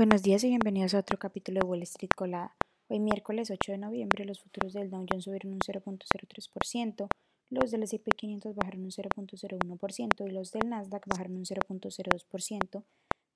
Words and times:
Buenos 0.00 0.22
días 0.22 0.42
y 0.44 0.48
bienvenidos 0.48 0.94
a 0.94 1.00
otro 1.00 1.18
capítulo 1.18 1.60
de 1.60 1.66
Wall 1.66 1.82
Street 1.82 2.12
Colada. 2.16 2.56
Hoy 2.88 3.00
miércoles 3.00 3.50
8 3.50 3.72
de 3.72 3.76
noviembre 3.76 4.24
los 4.24 4.40
futuros 4.40 4.72
del 4.72 4.88
Dow 4.88 5.04
Jones 5.06 5.24
subieron 5.24 5.52
un 5.52 5.58
0.03%, 5.58 7.06
los 7.50 7.70
del 7.70 7.82
S&P 7.82 8.10
500 8.10 8.56
bajaron 8.56 8.84
un 8.84 8.90
0.01% 8.92 10.26
y 10.26 10.30
los 10.30 10.52
del 10.52 10.70
Nasdaq 10.70 11.06
bajaron 11.06 11.36
un 11.36 11.44
0.02%, 11.44 12.82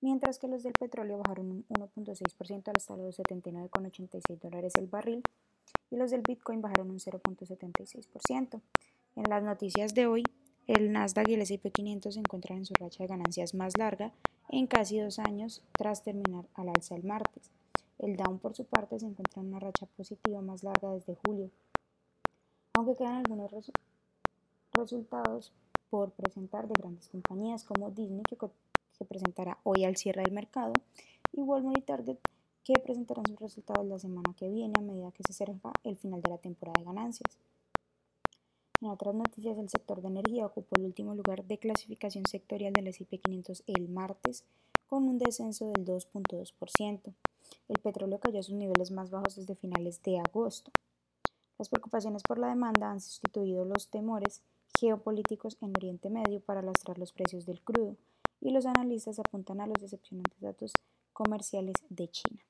mientras 0.00 0.38
que 0.38 0.48
los 0.48 0.62
del 0.62 0.72
petróleo 0.72 1.18
bajaron 1.18 1.50
un 1.50 1.66
1.6% 1.68 2.72
hasta 2.74 2.96
los 2.96 3.18
79,86 3.18 4.40
dólares 4.40 4.72
el 4.78 4.86
barril 4.86 5.22
y 5.90 5.96
los 5.96 6.12
del 6.12 6.22
Bitcoin 6.22 6.62
bajaron 6.62 6.90
un 6.90 6.98
0.76%. 6.98 8.62
En 9.16 9.24
las 9.28 9.42
noticias 9.42 9.92
de 9.92 10.06
hoy, 10.06 10.22
el 10.66 10.92
Nasdaq 10.92 11.28
y 11.28 11.34
el 11.34 11.42
S&P 11.42 11.70
500 11.70 12.14
se 12.14 12.20
encuentran 12.20 12.58
en 12.58 12.64
su 12.64 12.74
racha 12.74 13.04
de 13.04 13.08
ganancias 13.08 13.54
más 13.54 13.76
larga 13.76 14.12
en 14.48 14.66
casi 14.66 14.98
dos 14.98 15.18
años 15.18 15.62
tras 15.72 16.02
terminar 16.02 16.46
al 16.54 16.68
alza 16.68 16.94
el 16.94 17.04
martes. 17.04 17.50
El 17.98 18.16
Dow, 18.16 18.38
por 18.38 18.54
su 18.54 18.64
parte, 18.64 18.98
se 18.98 19.06
encuentra 19.06 19.42
en 19.42 19.48
una 19.48 19.60
racha 19.60 19.86
positiva 19.86 20.40
más 20.40 20.62
larga 20.62 20.92
desde 20.92 21.16
julio, 21.26 21.50
aunque 22.74 22.96
quedan 22.96 23.16
algunos 23.16 23.50
resultados 24.72 25.52
por 25.90 26.10
presentar 26.10 26.66
de 26.66 26.74
grandes 26.76 27.08
compañías 27.08 27.62
como 27.64 27.90
Disney, 27.90 28.22
que, 28.28 28.36
que 28.36 29.04
presentará 29.04 29.58
hoy 29.62 29.84
al 29.84 29.96
cierre 29.96 30.22
del 30.22 30.32
mercado, 30.32 30.72
y 31.32 31.40
Walmart 31.40 31.78
y 31.78 31.82
Target, 31.82 32.16
que 32.64 32.74
presentarán 32.80 33.26
sus 33.26 33.38
resultados 33.38 33.86
la 33.86 33.98
semana 33.98 34.34
que 34.36 34.48
viene 34.48 34.74
a 34.76 34.80
medida 34.80 35.12
que 35.12 35.22
se 35.22 35.32
acerca 35.32 35.72
el 35.84 35.96
final 35.96 36.22
de 36.22 36.30
la 36.30 36.38
temporada 36.38 36.78
de 36.78 36.84
ganancias. 36.84 37.38
En 38.80 38.88
otras 38.88 39.14
noticias, 39.14 39.56
el 39.58 39.68
sector 39.68 40.02
de 40.02 40.08
energía 40.08 40.46
ocupó 40.46 40.76
el 40.76 40.84
último 40.84 41.14
lugar 41.14 41.44
de 41.44 41.58
clasificación 41.58 42.24
sectorial 42.26 42.72
del 42.72 42.88
S&P 42.88 43.18
500 43.18 43.62
el 43.66 43.88
martes, 43.88 44.44
con 44.86 45.08
un 45.08 45.18
descenso 45.18 45.66
del 45.66 45.84
2.2%. 45.84 47.14
El 47.68 47.78
petróleo 47.78 48.20
cayó 48.20 48.40
a 48.40 48.42
sus 48.42 48.54
niveles 48.54 48.90
más 48.90 49.10
bajos 49.10 49.36
desde 49.36 49.54
finales 49.54 50.02
de 50.02 50.18
agosto. 50.18 50.70
Las 51.58 51.68
preocupaciones 51.68 52.22
por 52.22 52.38
la 52.38 52.48
demanda 52.48 52.90
han 52.90 53.00
sustituido 53.00 53.64
los 53.64 53.88
temores 53.88 54.42
geopolíticos 54.78 55.56
en 55.60 55.70
Oriente 55.76 56.10
Medio 56.10 56.40
para 56.40 56.62
lastrar 56.62 56.98
los 56.98 57.12
precios 57.12 57.46
del 57.46 57.60
crudo, 57.60 57.96
y 58.40 58.50
los 58.50 58.66
analistas 58.66 59.18
apuntan 59.18 59.60
a 59.60 59.66
los 59.66 59.80
decepcionantes 59.80 60.40
datos 60.40 60.72
comerciales 61.12 61.74
de 61.88 62.08
China. 62.08 62.44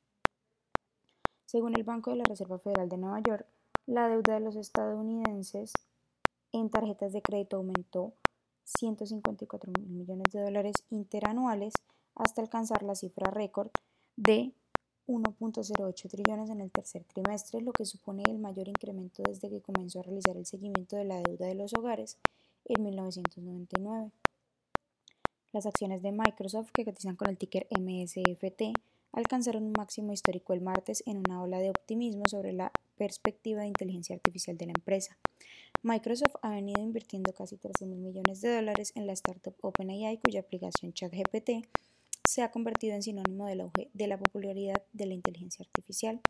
Según 1.46 1.76
el 1.76 1.84
Banco 1.84 2.10
de 2.10 2.16
la 2.16 2.24
Reserva 2.24 2.58
Federal 2.58 2.88
de 2.88 2.96
Nueva 2.96 3.20
York, 3.20 3.46
la 3.86 4.08
deuda 4.08 4.34
de 4.34 4.40
los 4.40 4.56
estadounidenses 4.56 5.72
en 6.54 6.70
tarjetas 6.70 7.12
de 7.12 7.20
crédito 7.20 7.56
aumentó 7.56 8.14
154 8.64 9.72
mil 9.76 9.88
millones 9.90 10.32
de 10.32 10.40
dólares 10.40 10.74
interanuales 10.88 11.74
hasta 12.14 12.40
alcanzar 12.40 12.82
la 12.84 12.94
cifra 12.94 13.30
récord 13.30 13.70
de 14.16 14.52
1.08 15.06 16.08
trillones 16.08 16.50
en 16.50 16.60
el 16.60 16.70
tercer 16.70 17.04
trimestre, 17.04 17.60
lo 17.60 17.72
que 17.72 17.84
supone 17.84 18.22
el 18.28 18.38
mayor 18.38 18.68
incremento 18.68 19.22
desde 19.22 19.50
que 19.50 19.60
comenzó 19.60 19.98
a 19.98 20.04
realizar 20.04 20.36
el 20.36 20.46
seguimiento 20.46 20.96
de 20.96 21.04
la 21.04 21.20
deuda 21.20 21.46
de 21.46 21.56
los 21.56 21.74
hogares 21.74 22.18
en 22.64 22.84
1999. 22.84 24.12
Las 25.52 25.66
acciones 25.66 26.02
de 26.02 26.12
Microsoft, 26.12 26.70
que 26.72 26.84
cotizan 26.84 27.16
con 27.16 27.28
el 27.28 27.36
ticker 27.36 27.66
MSFT, 27.70 28.78
alcanzaron 29.12 29.64
un 29.64 29.74
máximo 29.76 30.12
histórico 30.12 30.52
el 30.52 30.60
martes 30.60 31.02
en 31.06 31.18
una 31.18 31.42
ola 31.42 31.58
de 31.58 31.70
optimismo 31.70 32.24
sobre 32.28 32.52
la 32.52 32.72
perspectiva 32.96 33.62
de 33.62 33.68
inteligencia 33.68 34.16
artificial 34.16 34.56
de 34.56 34.66
la 34.66 34.72
empresa. 34.72 35.18
Microsoft 35.84 36.36
ha 36.40 36.48
venido 36.48 36.80
invirtiendo 36.80 37.34
casi 37.34 37.58
13 37.58 37.84
mil 37.84 38.00
millones 38.00 38.40
de 38.40 38.54
dólares 38.54 38.92
en 38.94 39.06
la 39.06 39.12
startup 39.12 39.54
OpenAI, 39.60 40.16
cuya 40.16 40.40
aplicación 40.40 40.94
ChatGPT 40.94 41.68
se 42.26 42.40
ha 42.40 42.50
convertido 42.50 42.94
en 42.94 43.02
sinónimo 43.02 43.44
del 43.44 43.60
auge 43.60 43.90
de 43.92 44.06
la 44.06 44.18
popularidad 44.18 44.82
de 44.94 45.04
la 45.04 45.12
inteligencia 45.12 45.62
artificial. 45.62 46.22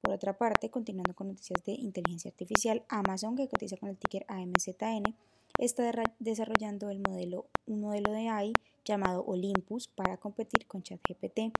Por 0.00 0.14
otra 0.14 0.38
parte, 0.38 0.70
continuando 0.70 1.16
con 1.16 1.26
noticias 1.26 1.64
de 1.64 1.72
inteligencia 1.72 2.30
artificial, 2.30 2.84
Amazon, 2.88 3.34
que 3.34 3.48
cotiza 3.48 3.76
con 3.78 3.88
el 3.88 3.98
ticker 3.98 4.24
AMZN, 4.28 5.16
está 5.58 5.92
desarrollando 6.20 6.90
el 6.90 7.00
modelo, 7.00 7.48
un 7.66 7.80
modelo 7.80 8.12
de 8.12 8.28
AI 8.28 8.52
llamado 8.84 9.24
Olympus 9.24 9.88
para 9.88 10.18
competir 10.18 10.68
con 10.68 10.84
ChatGPT. 10.84 11.52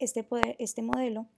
Este, 0.00 0.26
este 0.58 0.82
modelo 0.82 1.28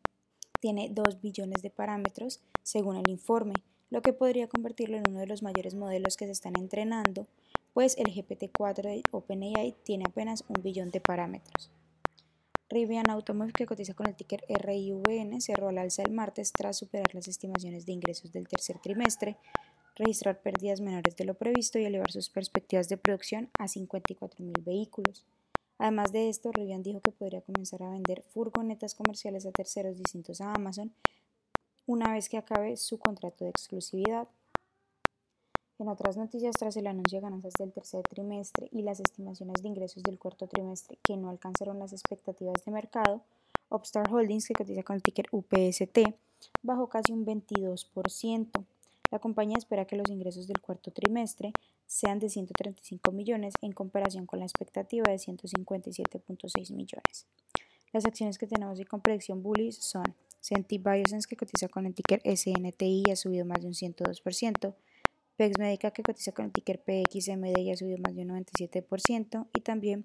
tiene 0.61 0.89
2 0.89 1.21
billones 1.21 1.61
de 1.61 1.69
parámetros 1.69 2.41
según 2.63 2.97
el 2.97 3.11
informe 3.11 3.53
lo 3.91 4.03
que 4.03 4.13
podría 4.13 4.49
convertirlo 4.49 4.97
en 4.97 5.09
uno 5.09 5.21
de 5.21 5.27
los 5.27 5.43
mayores 5.43 5.75
modelos 5.75 6.17
que 6.17 6.27
se 6.27 6.33
están 6.33 6.55
entrenando, 6.59 7.27
pues 7.73 7.97
el 7.99 8.07
GPT-4 8.07 8.83
de 8.83 9.03
OpenAI 9.11 9.75
tiene 9.83 10.05
apenas 10.07 10.45
un 10.49 10.63
billón 10.63 10.91
de 10.91 11.01
parámetros. 11.01 11.71
Rivian 12.71 13.11
Automotive, 13.11 13.53
que 13.53 13.67
cotiza 13.67 13.95
con 13.95 14.09
el 14.09 14.17
ticker 14.17 14.43
RIVN, 14.49 15.41
cerró 15.41 15.69
al 15.69 15.79
alza 15.79 16.03
el 16.03 16.13
martes 16.13 16.53
tras 16.53 16.79
superar 16.79 17.15
las 17.15 17.29
estimaciones 17.29 17.85
de 17.85 17.93
ingresos 17.93 18.33
del 18.33 18.49
tercer 18.49 18.79
trimestre, 18.81 19.37
registrar 19.97 20.41
pérdidas 20.41 20.81
menores 20.81 21.15
de 21.15 21.25
lo 21.25 21.35
previsto 21.35 21.79
y 21.79 21.85
elevar 21.85 22.11
sus 22.11 22.31
perspectivas 22.31 22.89
de 22.89 22.97
producción 22.97 23.51
a 23.59 23.67
54.000 23.67 24.65
vehículos. 24.65 25.25
Además 25.79 26.13
de 26.13 26.29
esto, 26.29 26.53
Rivian 26.53 26.83
dijo 26.83 27.01
que 27.01 27.13
podría 27.13 27.43
comenzar 27.43 27.83
a 27.83 27.91
vender 27.91 28.23
furgonetas 28.23 28.95
comerciales 28.95 29.47
a 29.47 29.53
terceros 29.53 29.99
distintos 29.99 30.41
a 30.41 30.53
Amazon 30.53 30.93
una 31.87 32.13
vez 32.13 32.29
que 32.29 32.39
acabe 32.39 32.77
su 32.77 32.99
contrato 32.99 33.45
de 33.45 33.51
exclusividad. 33.51 34.29
En 35.79 35.89
otras 35.89 36.17
noticias, 36.17 36.55
tras 36.59 36.77
el 36.77 36.87
anuncio 36.87 37.19
de 37.19 37.23
ganancias 37.23 37.55
del 37.59 37.73
tercer 37.73 38.03
trimestre 38.03 38.69
y 38.71 38.83
las 38.83 39.01
estimaciones 39.01 39.63
de 39.63 39.69
ingresos 39.69 40.03
del 40.03 40.19
cuarto 40.19 40.47
trimestre 40.47 40.99
que 41.03 41.17
no 41.17 41.29
alcanzaron 41.29 41.79
las 41.79 41.93
expectativas 41.93 42.65
de 42.65 42.73
mercado, 42.73 43.23
Upstart 43.71 44.11
Holdings, 44.11 44.47
que 44.47 44.55
cotiza 44.55 44.83
con 44.83 44.97
el 44.97 45.03
ticker 45.03 45.27
UPST, 45.33 45.99
bajó 46.63 46.89
casi 46.89 47.13
un 47.13 47.27
22%. 47.27 48.65
La 49.11 49.19
compañía 49.19 49.57
espera 49.59 49.85
que 49.85 49.97
los 49.97 50.09
ingresos 50.11 50.47
del 50.47 50.61
cuarto 50.61 50.91
trimestre 50.91 51.53
sean 51.87 52.19
de 52.19 52.29
135 52.29 53.13
millones 53.13 53.55
en 53.61 53.73
comparación 53.73 54.27
con 54.27 54.39
la 54.39 54.47
expectativa 54.47 55.11
de 55.11 55.17
157.6 55.17 56.73
millones. 56.73 57.27
Las 57.93 58.05
acciones 58.07 58.39
que 58.39 58.47
tenemos 58.47 58.79
hoy 58.79 58.85
con 58.85 59.01
predicción 59.01 59.43
bullish 59.43 59.79
son 59.81 60.05
Senti 60.45 60.77
Biosense, 60.77 61.27
que 61.27 61.39
cotiza 61.39 61.69
con 61.69 61.87
el 61.87 61.95
ticker 61.95 62.21
SNTI, 62.23 63.11
ha 63.11 63.17
subido 63.17 63.47
más 63.47 63.63
de 63.63 63.67
un 63.67 63.73
102%. 63.73 64.75
Pex 65.39 65.59
Medica, 65.59 65.91
que 65.91 66.03
cotiza 66.03 66.33
con 66.33 66.45
el 66.45 66.53
ticker 66.53 66.83
PXMD, 66.83 67.61
y 67.61 67.71
ha 67.71 67.77
subido 67.79 67.97
más 67.97 68.15
de 68.15 68.25
un 68.25 68.45
97%. 68.45 69.49
Y 69.55 69.61
también 69.63 70.03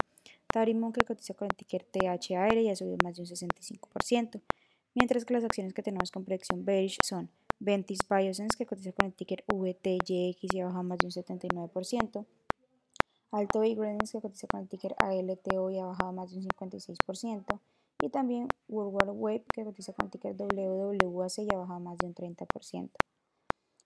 Tarimon, 0.47 0.93
que 0.93 1.01
cotiza 1.01 1.33
con 1.33 1.49
el 1.51 1.57
ticker 1.57 1.83
THAR, 1.83 2.57
y 2.57 2.69
ha 2.69 2.75
subido 2.77 2.95
más 3.03 3.17
de 3.17 3.23
un 3.23 3.27
65%. 3.27 4.39
Mientras 4.95 5.25
que 5.25 5.33
las 5.33 5.43
acciones 5.43 5.73
que 5.73 5.83
tenemos 5.83 6.09
con 6.09 6.23
predicción 6.23 6.63
bearish 6.63 6.99
son 7.03 7.29
Ventis 7.59 7.99
Biosense, 8.09 8.57
que 8.57 8.65
cotiza 8.65 8.93
con 8.93 9.07
el 9.07 9.13
ticker 9.13 9.43
VTYX 9.45 10.53
y 10.53 10.59
ha 10.61 10.67
bajado 10.67 10.83
más 10.85 10.99
de 10.99 11.07
un 11.07 11.11
79%. 11.11 12.25
Alto 13.31 13.63
Ingredients, 13.65 14.13
que 14.13 14.21
cotiza 14.21 14.47
con 14.47 14.61
el 14.61 14.69
ticker 14.69 14.95
ALTO 14.99 15.69
y 15.69 15.79
ha 15.79 15.85
bajado 15.85 16.13
más 16.13 16.31
de 16.31 16.37
un 16.37 16.47
56% 16.47 17.59
y 18.01 18.09
también 18.09 18.47
World 18.67 18.93
War 18.93 19.11
Web 19.11 19.45
que 19.53 19.63
cotiza 19.63 19.93
con 19.93 20.09
ticker 20.09 20.35
WWAC 20.35 21.37
y 21.39 21.53
ha 21.53 21.57
bajado 21.57 21.79
más 21.79 21.97
de 21.97 22.07
un 22.07 22.15
30%. 22.15 22.89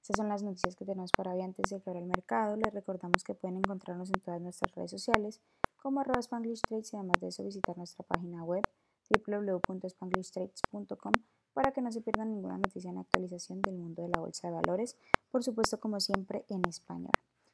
Estas 0.01 0.17
son 0.17 0.27
las 0.27 0.41
noticias 0.43 0.75
que 0.75 0.85
tenemos 0.85 1.11
para 1.15 1.33
hoy 1.33 1.41
antes 1.41 1.69
de 1.69 1.79
que 1.79 1.89
abra 1.89 2.01
el 2.01 2.07
mercado. 2.07 2.57
Les 2.57 2.73
recordamos 2.73 3.23
que 3.23 3.33
pueden 3.33 3.57
encontrarnos 3.57 4.09
en 4.09 4.19
todas 4.19 4.41
nuestras 4.41 4.75
redes 4.75 4.91
sociales 4.91 5.39
como 5.81 6.01
arroba 6.01 6.19
Spanglish 6.19 6.61
Trades 6.61 6.93
y 6.93 6.97
además 6.97 7.21
de 7.21 7.29
eso 7.29 7.43
visitar 7.43 7.77
nuestra 7.77 8.05
página 8.05 8.43
web 8.43 8.63
www.spanglishtrades.com 9.09 11.13
para 11.53 11.71
que 11.71 11.81
no 11.81 11.91
se 11.91 12.01
pierdan 12.01 12.31
ninguna 12.31 12.57
noticia 12.57 12.89
en 12.89 12.97
actualización 12.97 13.61
del 13.61 13.75
mundo 13.75 14.01
de 14.01 14.09
la 14.09 14.19
bolsa 14.19 14.47
de 14.47 14.55
valores, 14.55 14.97
por 15.31 15.43
supuesto 15.43 15.79
como 15.79 15.99
siempre 15.99 16.45
en 16.49 16.67
español. 16.67 17.11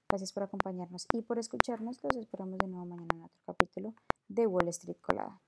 Gracias 0.07 0.33
por 0.33 0.43
acompañarnos 0.43 1.05
y 1.13 1.21
por 1.21 1.37
escucharnos. 1.37 2.01
Los 2.03 2.15
esperamos 2.15 2.57
de 2.57 2.67
nuevo 2.67 2.85
mañana 2.85 3.13
en 3.13 3.23
otro 3.23 3.39
capítulo 3.45 3.93
de 4.27 4.47
Wall 4.47 4.69
Street 4.69 4.97
Colada. 5.01 5.39